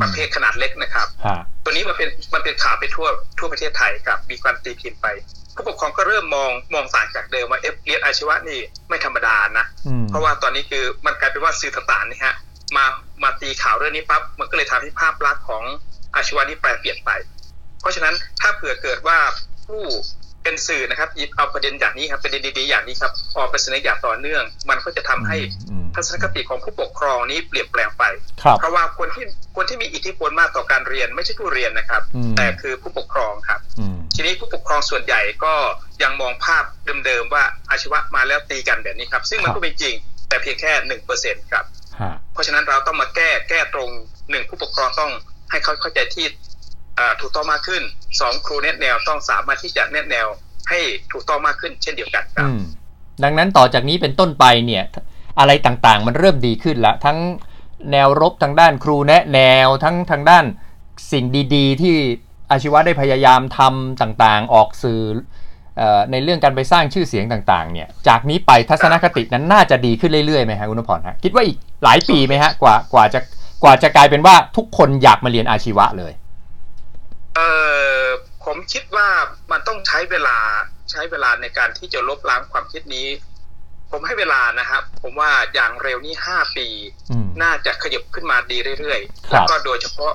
[0.00, 1.08] ประเภทขนาดเล็กนะครับ
[1.64, 5.06] ตัวนี้มันเป็นมันเป็นข่าวไปทั่วทั่วประเทศไทยครับ มีการตีพิมพ์ไป
[5.54, 9.66] ผู้ปกครองก็เริ่มมองมองต่างจากเดิมว่าเอฟเรียนอาชีวะนี่ไม่ธรรมดานะ
[10.08, 12.34] เพราะว่าตอนนี้คือมันกลายเป็นว่าสื่อต่างๆนี่ฮะ
[12.76, 12.84] มา
[13.22, 15.64] มาตีข่าวเรื่องนี้ปั๊บมันก็เลยทำให้ภาพลักษณ์ของ
[16.14, 17.10] อาชีวะนี่แปลเปลี่ยนไป
[17.84, 19.18] เพราะฉะนั้นถ้าเผื่อเกิดว่า
[19.66, 19.82] ผู้
[20.42, 25.36] เป็นสื่อนะครับหยิบเอาประเด็นอย่างนี้ครับประเด็นดีๆอย่างนี้ครับออกไปเสนออย่างต่อเนื่อง มันก็จะทำให้
[25.94, 28.04] ทัศนคติของผู้ปกครองนี้เปลี่ยนแปลงไป
[28.58, 29.24] เพราะว่าคนที่
[29.56, 32.02] คนที่มีอิทธิพลมากต่อการเรียนไม่ใช่ผู้เรียนนะครับ
[32.36, 33.60] แต่คือผู้ปกครองครับ
[34.14, 35.54] ทีนี้ผู้ปกครองส่วนใหญ่ก็
[36.02, 36.64] ยังมองภาพ
[37.06, 39.94] เดิมๆว่าอาชีวะมาแล้วตีกันแบบนี้ครับ ซึ่งมันก็เป็นจริง
[40.28, 41.64] แต่เพียงแค่หนึ่งเปอร์เซ็นครับ
[42.32, 43.90] เพราะฉะนั้นเราต้องมาแก้แก้ตรง
[44.30, 45.10] หนึ่งผู้ปกครองต้อง
[45.50, 46.26] ให้เขาเข้าใจที่
[47.20, 47.82] ถูกต้องมากขึ้น
[48.20, 50.26] สองครูแนะแนวต้องสามารถที่จะแนะแนว
[50.70, 50.80] ให้
[51.12, 52.48] ถูกต้องมากขึ้นเช่นเดียวกันครับ
[53.24, 54.84] ดังนั้นต่อจากนี้เป็นต้นไปเนี่ย
[55.38, 57.18] อะไรต่างๆ มันเริ่มดีขึ้นล้วทั้ง
[57.92, 60.44] แนวรบทางด้านครูแนะแนวทั้งทางด้าน
[61.12, 61.96] สิ่งดีๆ ที่
[62.50, 65.00] อาชีวะได้พยายามทำต่างๆ ออกสื่อ
[66.10, 73.20] ในเรื่องการไปสร้างชื่อเสียงต่างๆ เนี่ย จากนี้ไปทัศนคตินั้นน่าจะดีขึ้นเรื่อยๆไหมฮะคุณนพรฮะคิดว่าอีกหลายปีไหมฮะกว่ากว่าจะ
[73.62, 76.12] กว่าจะกลายเป็นว่าทุกคนอยากมาเรียนอาชีวะเลย
[77.36, 77.40] เอ
[78.02, 78.04] อ
[78.44, 79.08] ผมคิดว่า
[79.52, 80.38] มันต้องใช้เวลา
[80.90, 83.08] ใช้เวลาในการที่จะลบล้างความคิดนี้
[83.90, 86.66] ผมให้เวลานะครับ ผมว่าอย่างเร็วนี้ห้าปี
[87.42, 90.12] น่าจะขยับขึ้นมาดีเรื่อยๆแล้วก็โดยเฉพาะ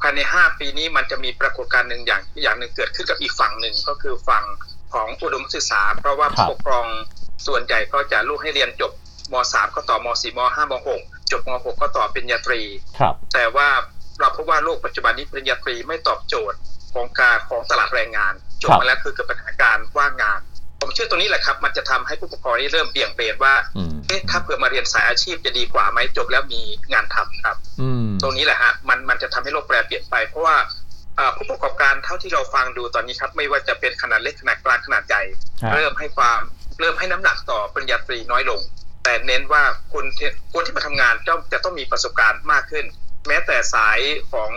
[0.00, 4.44] ภายในห้าปีนี้มันจะมีปรากฏการณ์หนึ่งอย่างอย่างหนึ่งเกิดขึ้นกับอีกฝั่งหนึ่งก็คือฝั่ง
[4.92, 6.86] ของอุดมศึกษา เพราะว่าผู้ปกครอง
[7.46, 8.92] ส่วนใหญ่ก็จะลูกให้เรียนจบ
[9.32, 12.60] ม .3 ก็ต่อม .4 ม .5 ม .6 จบม .6 ก็ต่อเป็นญาตรี
[13.34, 13.68] แต่ว่า
[14.20, 16.58] เราพบว่าโลกปัจจุบันนี้ปริญญาตรีไม่ตอบโจทย์
[16.94, 20.40] ของการของตลาดแรงงานจบมาแล้วคือเกิดปัญหาการว่างงาน
[20.80, 23.54] ผมเชื่อตรงนี้แหละครับ มันจะทำให้ผู้ปกครองนี่เริ่มเบี่ยงเบนว่า
[24.06, 26.60] เอ๊ะถ้าเผื่อมาเรียนสายอาชีพจะดีกว่าไหมจบแล้วมี
[26.92, 27.56] งานทำครับ
[28.22, 30.56] ตรงนี้แหละฮะมันมันจะทำให้โลกแปรเปลี่ยนไป เพราะว่า
[31.36, 35.22] ผู้ประกอบการเท่าที่เราฟังดูตอนนี้ครับ ไม่ว่าจะเป็นขนาดเล็กขนาดกลางขนาดใหญ่
[35.74, 36.40] เริ่มให้ความ
[36.80, 38.60] เริ่มให้น้ำหนักต่อปริญญาตรีน้อยลง
[39.04, 40.04] แต่เน้นว่าคน
[40.52, 42.84] คนที่มาทำงานจะจะต้องมีประสบการณ์มากขึ้น
[43.26, 43.98] แม้แต่สาย
[44.32, 44.50] ของ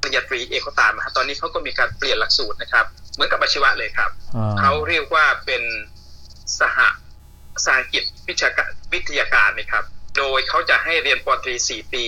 [0.00, 4.10] ปริญญาตรีเอกก็ตามนะตอนนี้เขาก็มีการเปลี่ยนหลักสูตรนะครับ เหมือนกับอาชีวะเลยครับ
[4.60, 5.62] เขาเรียกว่าเป็น
[6.60, 6.78] สห
[7.64, 9.84] สากิจวิชาการวิทยาการนะครับ
[10.16, 12.04] โดยเขาจะให้เรียนปตรีสี่ปี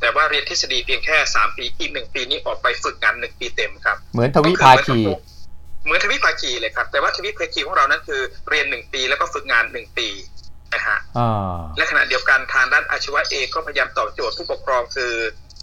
[0.00, 5.00] แต่ว่าเรียนทฤษฎีเพียงแค่สามปีอีกหนึ่งปีนี้ออกไปฝึกงานหนึ่งปีเต็มครับ เหมือนทวิภาคี
[5.84, 10.33] เหมือนทวิภาคีเลยครับ แต่ว่าทวิภาคีของเรานั้นคือเรียนหนึ่งปีแล้วก็ฝึกงานหนึ่งปีนะ
[10.88, 10.98] ฮะ
[11.76, 15.12] และขณะเดียวกันทางด้านอาชีวะเองก็พยายามตอบโจทย์ผู้ปกครองคือ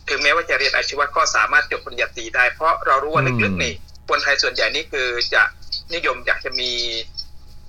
[0.09, 3.73] ถึงแม้ว่าจะเรียนอาชีวะก็สามารถจบปริญญาตรีได้ เพราะเรารู้ว่าลึกๆนี่
[4.09, 5.43] คนไทยส่วนใหญ่นี่คือจะ
[5.93, 6.71] นิยมอยากจะมี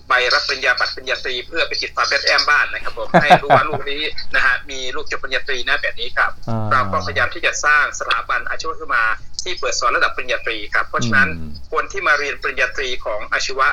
[0.08, 4.02] ใบรับปริญญาบัตรปริญญาตรีเพื่อไปติดฝาแบดแอมบ้านนะครับผมให้รู้ว่าลูกนี้
[4.34, 6.30] นะฮะมีลูกจบปริญญาตรีนะแบบนี้ครับ
[6.72, 9.04] เราก็พยายามที่จะสร้างสถาบันอาชีวะขึ้นมา
[9.42, 11.28] ที่เปิดสอนระดับปริญญาตรีครับ เพราะฉะนั้น
[11.72, 13.68] คนที่มาเรียนปริญญาตรีของอาชีวะ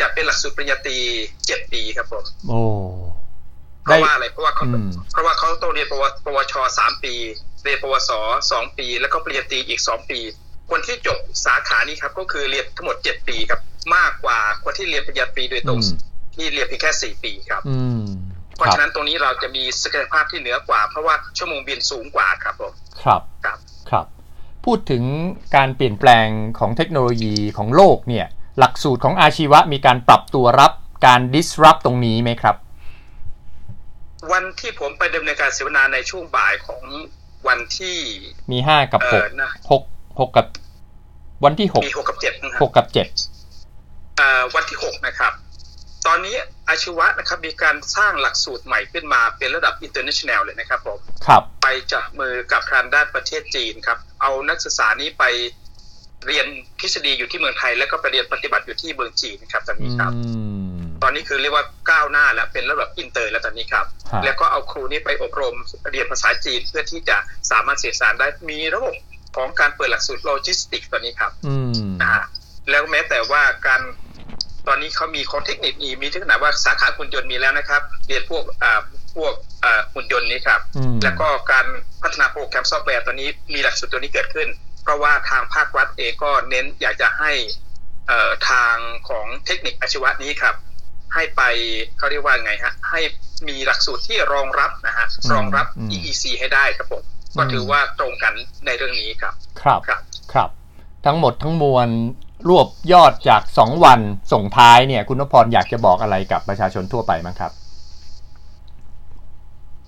[0.00, 0.98] จะเป็นหลักสูตรปริญญาตรี
[1.46, 2.62] เจ็ดปีครับผม โอ้
[3.84, 7.14] เพราะว่าอะไรเพราะว่าเขาอืมเพราะว่าเขาต้องเรียนปวปวชสามปี
[7.64, 8.10] เรียนปวส
[8.52, 10.20] สองปี แล้วก็ปริญญาตรีอีกสองปี
[10.70, 13.60] คนที่จบสาขานี้ครับก็คือเรียนทั้งหมดเจ็ดปีครับ
[13.96, 15.98] มากกว่าคนที่เรียนปริญญาตรีโดยตรงอืม
[16.34, 18.04] ที่เรียนเพียงแค่สี่ปีครับอืม
[18.56, 23.58] เพราะครับฉะนั้นตรงนี้เราจะมีศักยภาพที่เหนือกว่า เพราะว่าชั่วโมงบินสูงกว่าครับผมครับครับ
[23.90, 24.06] ครับ
[24.64, 25.04] พูดถึง
[25.56, 28.26] การเปลี่ยนแปลงของเทคโนโลยีของโลกเนี่ย
[28.58, 30.72] หลักสูตรของอาชีวะมีการปรับตัวรับ
[31.06, 32.56] การ disrupt ตรงนี้ไหมครับ
[34.32, 36.82] วันที่ผมไปดำเนินการเสวนาในช่วงบ่ายของ
[37.48, 37.98] วันที่
[38.52, 39.82] มีห้ากับเอหอกนะหก
[40.20, 40.46] หกกับ
[41.44, 43.08] วันที่หกมีหกกับเจ็ดนะครัหกกับเจ็ด
[44.16, 45.32] เอ่อวันที่หกนะครับ
[46.06, 46.36] ตอนนี้
[46.68, 55.24] อาชีวะนะครับมีการสร้างหลักสูตรใหม่ขึ้นมาเป็นระดับ international เลยนะครับผมครับไปจับมือกับทางด้านประเทศจีนครับ เอานักศึกษานี้ไป
[56.26, 56.46] เรียน
[56.80, 60.12] ทฤษฎีอยู่ที่เมืองไทย แล้วก็ไปเรียนปฏิบัติอยู่ที่เมืองจีนครับตอนอืนี้ครับ
[60.69, 60.69] ม
[61.02, 65.56] ตอนนี้คือเรียกว่าก้าวหน้าแล้วเป็นระดับอินเตอร์แล้วตอนนี้ครับฮะแล้วก็เอาครูนี้ไปอบรม
[65.90, 67.16] เรียนภาษาจีนเพื่อที่จะ
[67.50, 68.96] สามารถสื่อสารได้มีระบบ
[69.36, 72.22] ของการเปิดหลักสูตรโลจิสติกส์ตอนนี้ครับอืมนะฮะ
[72.70, 73.80] แล้วแม้แต่ว่าการ
[74.68, 78.80] ตอนนี้เขามีของเทคนิคมีมีถึงขนาดว่าสาขาหุ่นยนต์มีแล้วนะครับ เรียนพวกอ่า
[79.16, 79.34] พวก
[79.64, 81.66] อ่าหุ่นยนต์นี้ครับอืมแล้วก็การ
[82.02, 84.48] พัฒนาโปรแกรมซอฟต์แวร์ตอนนี้มีหลักสูตรตัวนี้เกิดขึ้น
[84.82, 87.32] เพราะว่าทางภาครัฐเองก็เน้นอยากจะให้
[88.08, 88.74] เอ่อทาง
[89.08, 90.54] ของเทคนิคอาชีวะนี้ครับ
[91.14, 91.42] ให้ไป
[91.98, 93.00] เขาเรียกว่าไงฮะ ให้
[93.48, 97.02] มีหลักสูตรที่รองรับนะฮะรองรับ EEC ให้ได้ครับผม
[97.38, 98.32] ก็ถือว่าตรงกัน
[98.66, 100.00] ในเรื่องนี้ครับ ครับครับ
[100.32, 100.48] ครับ
[101.06, 101.88] ทั้งหมดทั้งมวล
[102.48, 104.00] รวบยอดจาก 2 วัน
[104.32, 107.52] ส่งท้ายเนี่ย คุณนพพรอยากจะบอกอะไรกับประชาชนทั่วไปมั้งครับ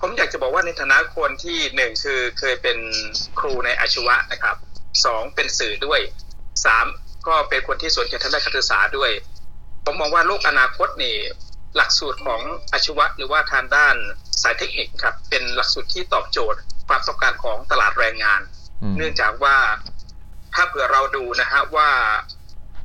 [0.00, 2.78] ผมอยากจะบอกว่าในฐานะคนที่หนึ่งคือเคยเป็น
[3.38, 4.56] ครูในอาชีวะนะครับ
[5.04, 6.00] สองเป็นสื่อด้วย
[6.64, 6.86] สาม
[7.26, 9.10] ก็เป็นคนที่สนใจทางด้านการศึกษาด้วย
[9.84, 11.16] ผมมองว่าโลกอนาคตนี่
[11.76, 12.40] หลักสูตรของ
[12.72, 13.94] อาชีวะหรือว่าทางด้าน
[14.42, 18.40] สายเทคนิคครับเป็นหลักสูตรที่ตอบโจทย์ ความต้องการของตลาดแรงงาน
[18.82, 19.56] อืมเนื่องจากว่า
[20.54, 21.90] ถ้าเผื่อเราดูนะฮะว่า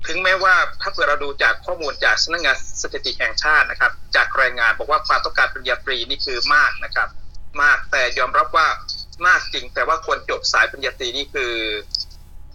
[0.07, 7.09] ถึงแม้ว่าถ้าเผื่อเราดูจากข้อมูลจากสำนักงานสถิติแห่งชาตินะครับ จากแรงงานบอกว่าความต้องการปริญญาตรีนี่คือมากนะครับ
[7.61, 8.67] มากแต่ยอมรับว่า
[9.27, 11.53] มากจริงแต่ว่าคนจบสายปริญญาตรีนี่คือ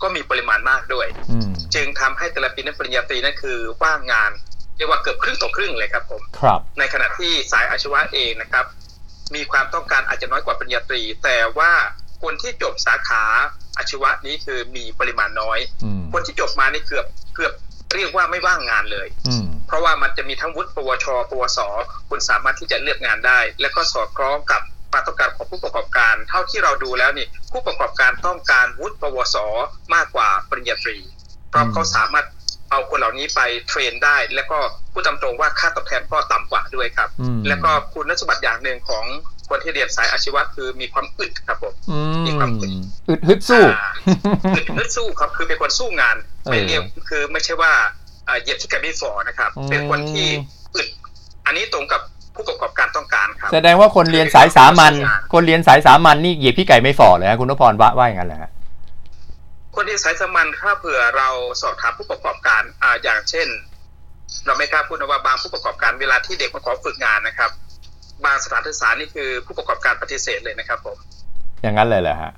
[0.02, 4.30] ก็มีปริมาณมากด้วยอืมจึงทำให้แต่ละปีนั้นปริญญาตรีนั่นคือว่างงาน
[4.76, 8.64] เรียกว่าเกือบครึ่งต่อครึ่งเลยครับผมครับ ในขณะที่สายอาชีวะเองนะครับ
[9.34, 11.72] มีความต้องการอาจจะน้อยกว่าปริญญาตรี แต่ว่า
[12.22, 13.24] คนที่จบสาขา
[13.78, 17.52] อาชีวะนี้คือมีปริมาณน้อยอืมคนที่จบมานี่เกือบเกือบ
[17.94, 21.58] เรียกว่าไม่ว่างงานเลยอืมเพราะว่ามันจะมีทั้งวุฒิปวช ปวส
[22.08, 24.62] คุณสามารถที่จะเลือกงานได้ และก็สอดคล้องกับ
[24.92, 29.37] ความต้องการของผู้ประกอบการ เท่าที่เราดูแล้วนี่ผู้ประกอบการต้องการวุฒิปวส
[29.94, 30.96] มากกว่าปริญญาตรี
[31.50, 32.26] เพราะเขาสามารถ
[32.70, 34.59] เอาคนเหล่านี้ไปเทรนได้ แล้วก็
[34.92, 39.05] พูดตามตรงว่าค่าตอบแทนก็ต่ำกว่าด้วยครับอืมแล้วก็คุณสมบัติอย่างหนึ่งของ
[39.48, 42.62] คนที่เรียนสายอาชีวะคือมีความอึดครับผมอืมีความม
[43.09, 43.90] อึดฮึดสู้อ่า
[44.57, 47.72] อึดฮึดสู้ครับคือเป็นคนสู้งานเออไม่เรียกคือไม่ใช่ว่า
[48.26, 50.28] เอ่อเหยียบที่แกรไม่ฟอนะครับอืมเป็นคนที่
[50.74, 50.88] อึด
[51.46, 52.02] อันนี้ตรงกับ
[52.34, 54.92] ผู้ประกอบการต้องการครับ แสดงว่าคนเรียนสายสามัญ
[55.32, 58.50] คนเรียนสายสามัญนี่เหยียบพี่ไก่ไม่ฝ่อเลยฮะคุณนพพรว่าว่าอย่างนั้นแหละฮะ
[59.76, 61.28] คนที่สายสามัญถ้าเผื่อเรา
[61.62, 63.48] สอบถามผู้ประกอบการอ่าอย่างเช่น
[64.46, 67.50] เราไม่กล้าพูดนะว่าบางผู้ประกอบการเวลาที่เด็กมาขอฝึกงานนะครับ
[68.24, 70.96] บางสถานศึกษานี่คือผู้ประกอบการปฏิเสธเลยนะครับผม
[71.62, 72.32] อย่างนั้นเลยเหรอฮะ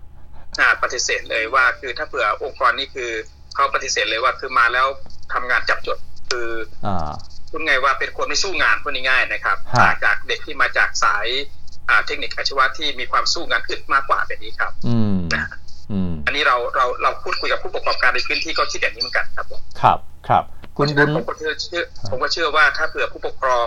[0.60, 3.10] อ่าปฏิเสธเลยว่า คือถ้าเผื่อองค์กรนี่คือ
[3.54, 4.86] เขาปฏิเสธเลยว่าคือมาแล้ว
[5.32, 5.98] ทำงานจับจด
[6.30, 6.48] คือ
[6.86, 7.12] อ่า
[7.54, 11.26] พูดไงว่าเป็นคนไม่สู้งานพูดง่ายๆนะครับฮะต่างจากเด็กที่มาจากสาย
[11.88, 15.44] อ่าเทคนิคอาชีวะที่มีความสู้งานอึดมากกว่าแบบนี้ครับ อืมนะ
[15.92, 20.44] อืมอันนี้เราเราเราพูดคุยกับผู้ประกอบการในพื้นที่ก็คิดอย่างนี้เหมือนกันครับผมครับครับ
[20.76, 23.66] คุณบุญผมก็เชื่อเชื่อผมก็เชื่อว่าถ้าเผื่อผู้ปกครอง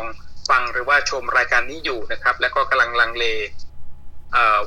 [0.49, 3.66] ฟังหรือว่าชมรายการนี้อยู่นะครับ แล้วก็กำลังลังเลเอ่อ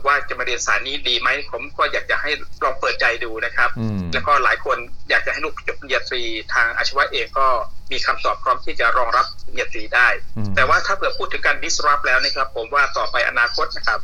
[0.06, 2.30] ว่าจะมาเรียนสายนี้ดีไหมผมก็อยากจะให้
[2.64, 4.76] ลองเปิดใจดูนะครับอืมแล้วก็หลายคน
[5.10, 6.22] อยากจะให้ลูกจบปริญญาตรี
[6.54, 7.46] ทางอาชีวะเองก็
[7.92, 14.00] มีคำตอบพร้อมที่จะรองรับปริญญาตรีได้อืมแต่ว่าถ้าเผื่อพูดถึงการ disrupt แล้วนะครับ ผมว่าต่อไปอนาคตนะครับ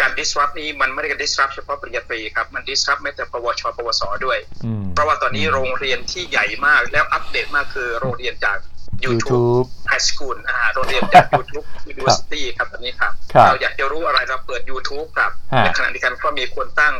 [0.00, 8.58] การ disrupt นี้มันไม่ได้การ disrupt เฉพาะปริญญาตรีครับ มัน disrupt แม้แต่ปวช ปวสด้วยอืมเพราะว่าตอนนี้โรงเรียนที่ใหญ่มากแล้วอัปเดตมากคือโรงเรียนจาก
[9.04, 16.94] YouTube YouTube High School อ่าโรงเรียนจาก YouTube University ครับตอนนี้ครับครับเราอยากจะรู้อะไรเราเปิด YouTube ครับฮะในขณะเดียวกันก็มีคนตั้ง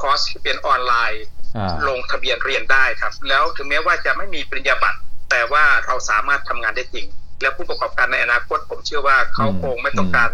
[0.00, 1.24] คอร์สที่เป็นออนไลน์
[1.56, 4.98] อ่าลงทะเบียนเรียนได้ครับ แล้วถึงแม้ว่าจะไม่มีปริญญาบัตร
[5.30, 7.06] แต่ว่าเราสามารถทำงานได้จริง
[7.42, 10.30] แล้วผู้ประกอบการในอนาคตผมเชื่อว่าเขาอืมคงไม่ต้องการ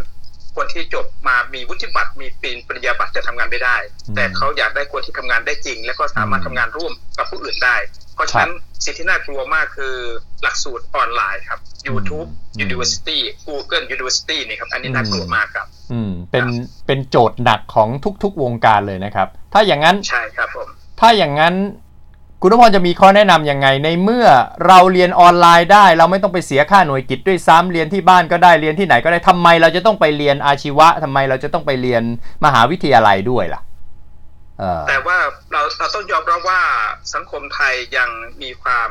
[0.57, 3.77] คนที่จบมามีวุฒิบัตรมีปริญปริญญาบัตรจะทำงานไม่ได้
[4.09, 7.77] อืมแต่เขาอยากได้คนที่ทำงานได้จริง แล้วก็สามารถอืมทำงานร่วมกับผู้อื่นได้
[8.15, 8.53] เพราะฉะนั้น
[8.85, 9.95] สิ่งที่น่ากลัวมากคือ
[10.43, 16.47] หลักสูตรออนไลน์ครับ YouTube อืม University Google University นี่ครับอันนี้น่ากลัวมากครับ อืมเป็น
[16.87, 17.89] เป็นโจทย์หนักของ
[18.23, 20.69] ทุกๆวงการเลยนะครับ ถ้าอย่างนั้นใช่ครับผม
[21.01, 21.55] ถ้าอย่างนั้น
[22.43, 24.27] คุณนพพรจะมีข้อแนะนำยังไงในเมื่อ
[24.67, 32.03] เราเรียนออนไลน์ได้ เราไม่ต้องไปเสียค่าหน่วยกิจด้วยซ้ำเรียนที่บ้านก็ได้เรียนที่ไหนก็ได้ทำไมเราจะต้องไปเรียนอาชีวะทำไมเราจะต้องไปเรียน
[32.45, 33.61] มหาวิทยาลัยด้วยล่ะ
[34.59, 35.19] เออแต่ว่า
[35.53, 36.61] เราเราต้องยอมรับว่า
[37.15, 38.09] สังคมไทยยัง
[38.43, 38.91] มีความ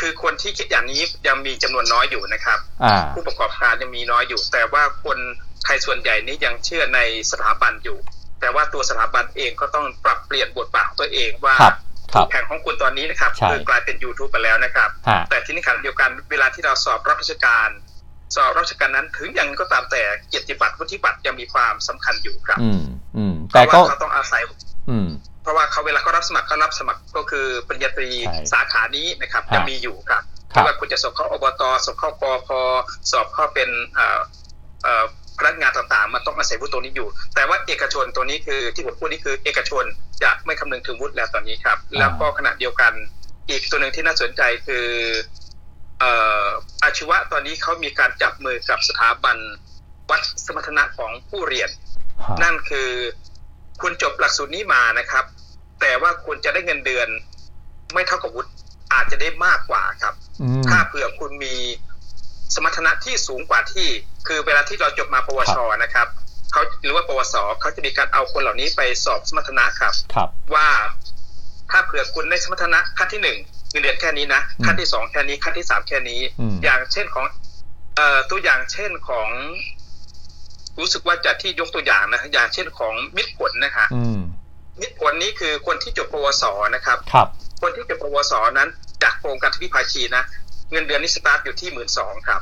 [0.00, 5.18] คือคนที่คิดอย่างนี้ยังมีจำนวนน้อยอยู่นะครับอ่าผู้ประกอบการยังมีน้อยอยู่ แต่ว่าคน
[5.64, 7.98] ไทยส่วนใหญ่นี้ยังเชื่อในสถาบันอยู่
[8.40, 11.84] แต่ว่าตัวสถาบันเองก็ต้องปรับเปลี่ยนบทบาทของตัวเองว่าครับครับ
[12.30, 17.68] แข่งของคุณตอนนี้นะครับใช่คือกลายเป็น YouTube ไปแล้วนะครับฮะแต่ที่นี่ขณะเดียวกันเวลาที่เราสอบรับราชการ
[18.34, 22.82] สอบรับราชการนั้นถึงยังก็ตามแต่เกียรติบัตรวุฒิบัตรยังมีความสำคัญอยู่ครับ อืม
[23.16, 24.42] อืมเพแต่ราะก็ว่าเขาต้องอาศัย
[24.90, 25.08] อืม
[25.42, 30.22] เพราะว่าเขาเวลาเขารับสมัครเขารับสมัครก็คือปริญญาตรีใช่สาขานี้นะครับฮะยังมีอยู่ครับ
[30.52, 32.48] ครับไม่ว่าคุณจะสอบเข้าอบตสอบเข้ากพ
[33.10, 34.20] สอบเข้าเป็นเอ่อ
[34.82, 35.04] เอ่อ
[35.38, 39.84] พนักงานต่างๆ มันต้องอาศัยวุฒิตัวนี้อยู่ แต่ว่าเอกชนตัวนี้คือที่ผมพูดนี่คือเอกชน
[40.22, 42.92] จะไม่คำนึงถึงวุฒิแล้วตอนนี้ครับ แล้วก็ขณะเดียวกัน
[43.50, 44.86] อีกตัวหนึ่งที่น่าสนใจคือ
[45.98, 46.12] เอ่
[46.44, 46.46] อ
[46.82, 49.36] อาชีวะตอนนี้เขามีการจับมือกับสถาบัน
[50.10, 51.70] วัดสมรรถนะของผู้เรียน
[52.24, 52.90] ฮะนั่นคือ
[53.82, 55.24] คุณจบหลักสูตรนี้มานะครับ
[55.80, 57.08] แต่ว่าคุณจะได้เงินเดือน
[57.94, 58.50] ไม่เท่ากับวุฒิ
[58.92, 61.54] อาจจะได้มากกว่าครับอืมถ้าเผื่อคุณมี
[62.54, 63.88] สมรรถนะที่สูงกว่าที่
[64.26, 66.08] คือเวลาที่เราจบมาปวชนะครับ
[66.54, 70.68] เขาหรือว่าปวสเขาจะมีการเอาคนเหล่านี้ไปสอบสมรรถนะครับครับ ว่า
[71.70, 73.38] ถ้าเผื่อคุณได้สมรรถนะขั้นที่หนึ่ง
[73.70, 77.26] เงินเดือนแค่นี้นะอืมขั้นที่สองแค่นี้ขั้นที่สามแค่นี้อืมอย่างเช่นของ
[77.96, 79.28] เอ่อตัวอย่างเช่นของ
[80.80, 84.18] รู้สึกว่าจะที่ยกตัวอย่างนะอย่างเช่นของมิตรผลนะคะอืม
[84.80, 87.28] มิตรผลนี้คือคนที่จบปวสนะครับครับ
[87.62, 88.68] คนที่จบปวสนั้น
[89.02, 90.24] จากโครงการทวิภาคีนะ
[90.70, 92.40] เงินเดือนนี่สตาร์ทอยู่ที่หมื่นสองครับ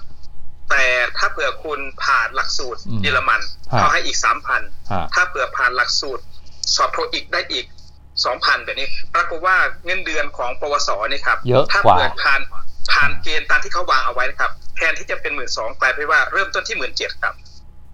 [0.72, 0.86] แต่
[1.18, 3.40] ถ้าเผื่อคุณผ่านหลักสูตรอืมเยอรมัน
[3.72, 6.22] ฮะเขาให้อีกสามพันฮะถ้าเผื่อผ่านหลักสูตร
[6.74, 7.66] สอบโทอีกได้อีก
[8.24, 12.40] สองพันแบบนี้ปรากฏว่าเงินเดือนของปวสนี่ครับเยอะถ้ากว่าเผื่อผ่าน
[12.92, 17.34] ผ่านเกณฑ์ตามที่เขาวางเอาไว้นะครับแทนที่จะเป็นหมื่นสองกลายเป็นว่าเริ่มต้นที่หมื่นเจ็ดครับ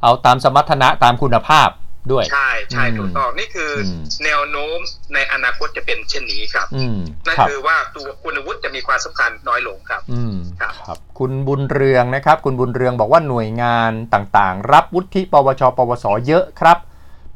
[0.02, 1.68] เอาตามสมรรถนะตามคุณภาพ
[2.12, 4.78] ด้วย ใช่ใช่อืมถูกต้องนี่คืออมแนวโน้ม
[5.14, 16.78] ในอนาคตจะเป็นเช่นนี้ครับอืมนั่นครับคือว่าตัวคุณวุฒิจะมีความสำคัญน้อยลงครับอืมครับครับ คุณบุญเรืองนะครับ คุณบุญเรืองบอกว่าหน่วยงานต่างๆ รับวุฒิปวช ปวส เยอะครับ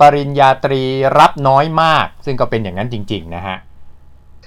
[0.00, 0.82] ปริญญาตรี
[1.18, 3.56] รับน้อยมาก ซึ่งก็เป็นอย่างนั้นจริง ๆ นะฮะ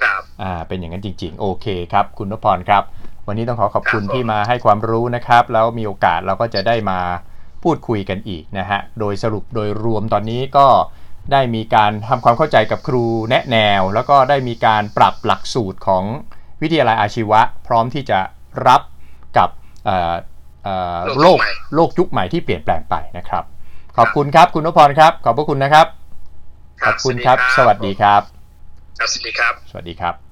[0.01, 2.83] ครับอ่าเป็นอย่างนั้นจริง ๆ โอเคครับ คุณนพพรครับ
[3.27, 6.99] วันนี้ต้องขอขอบคุณครับผมที่มาให้ความรู้นะครับ แล้วมีโอกาสเราก็จะได้มา
[7.65, 10.67] พูดคุยกันอีกนะฮะ โดยสรุปโดยรวมตอนนี้ก็
[11.31, 16.03] ได้มีการทำความเข้าใจกับครูแนะแนว แล้วก็ได้มีการปรับหลักสูตรของ
[16.61, 18.19] วิทยาลัยอาชีวะ พร้อมที่จะ
[18.67, 18.81] รับ
[19.37, 19.49] กับ
[19.85, 20.15] เอ่อ
[20.63, 21.39] เอ่อโลก
[21.75, 23.43] โลกยุคใหม่ที่เปลี่ยนแปลงไปนะครับ
[23.97, 25.87] ขอบคุณครับคุณนพพรครับ ขอบพระคุณนะครับ
[26.85, 28.21] ขอบคุณครับ สวัสดีครับ
[28.97, 30.24] ครับสวัสดีครับ สวัสดีครับ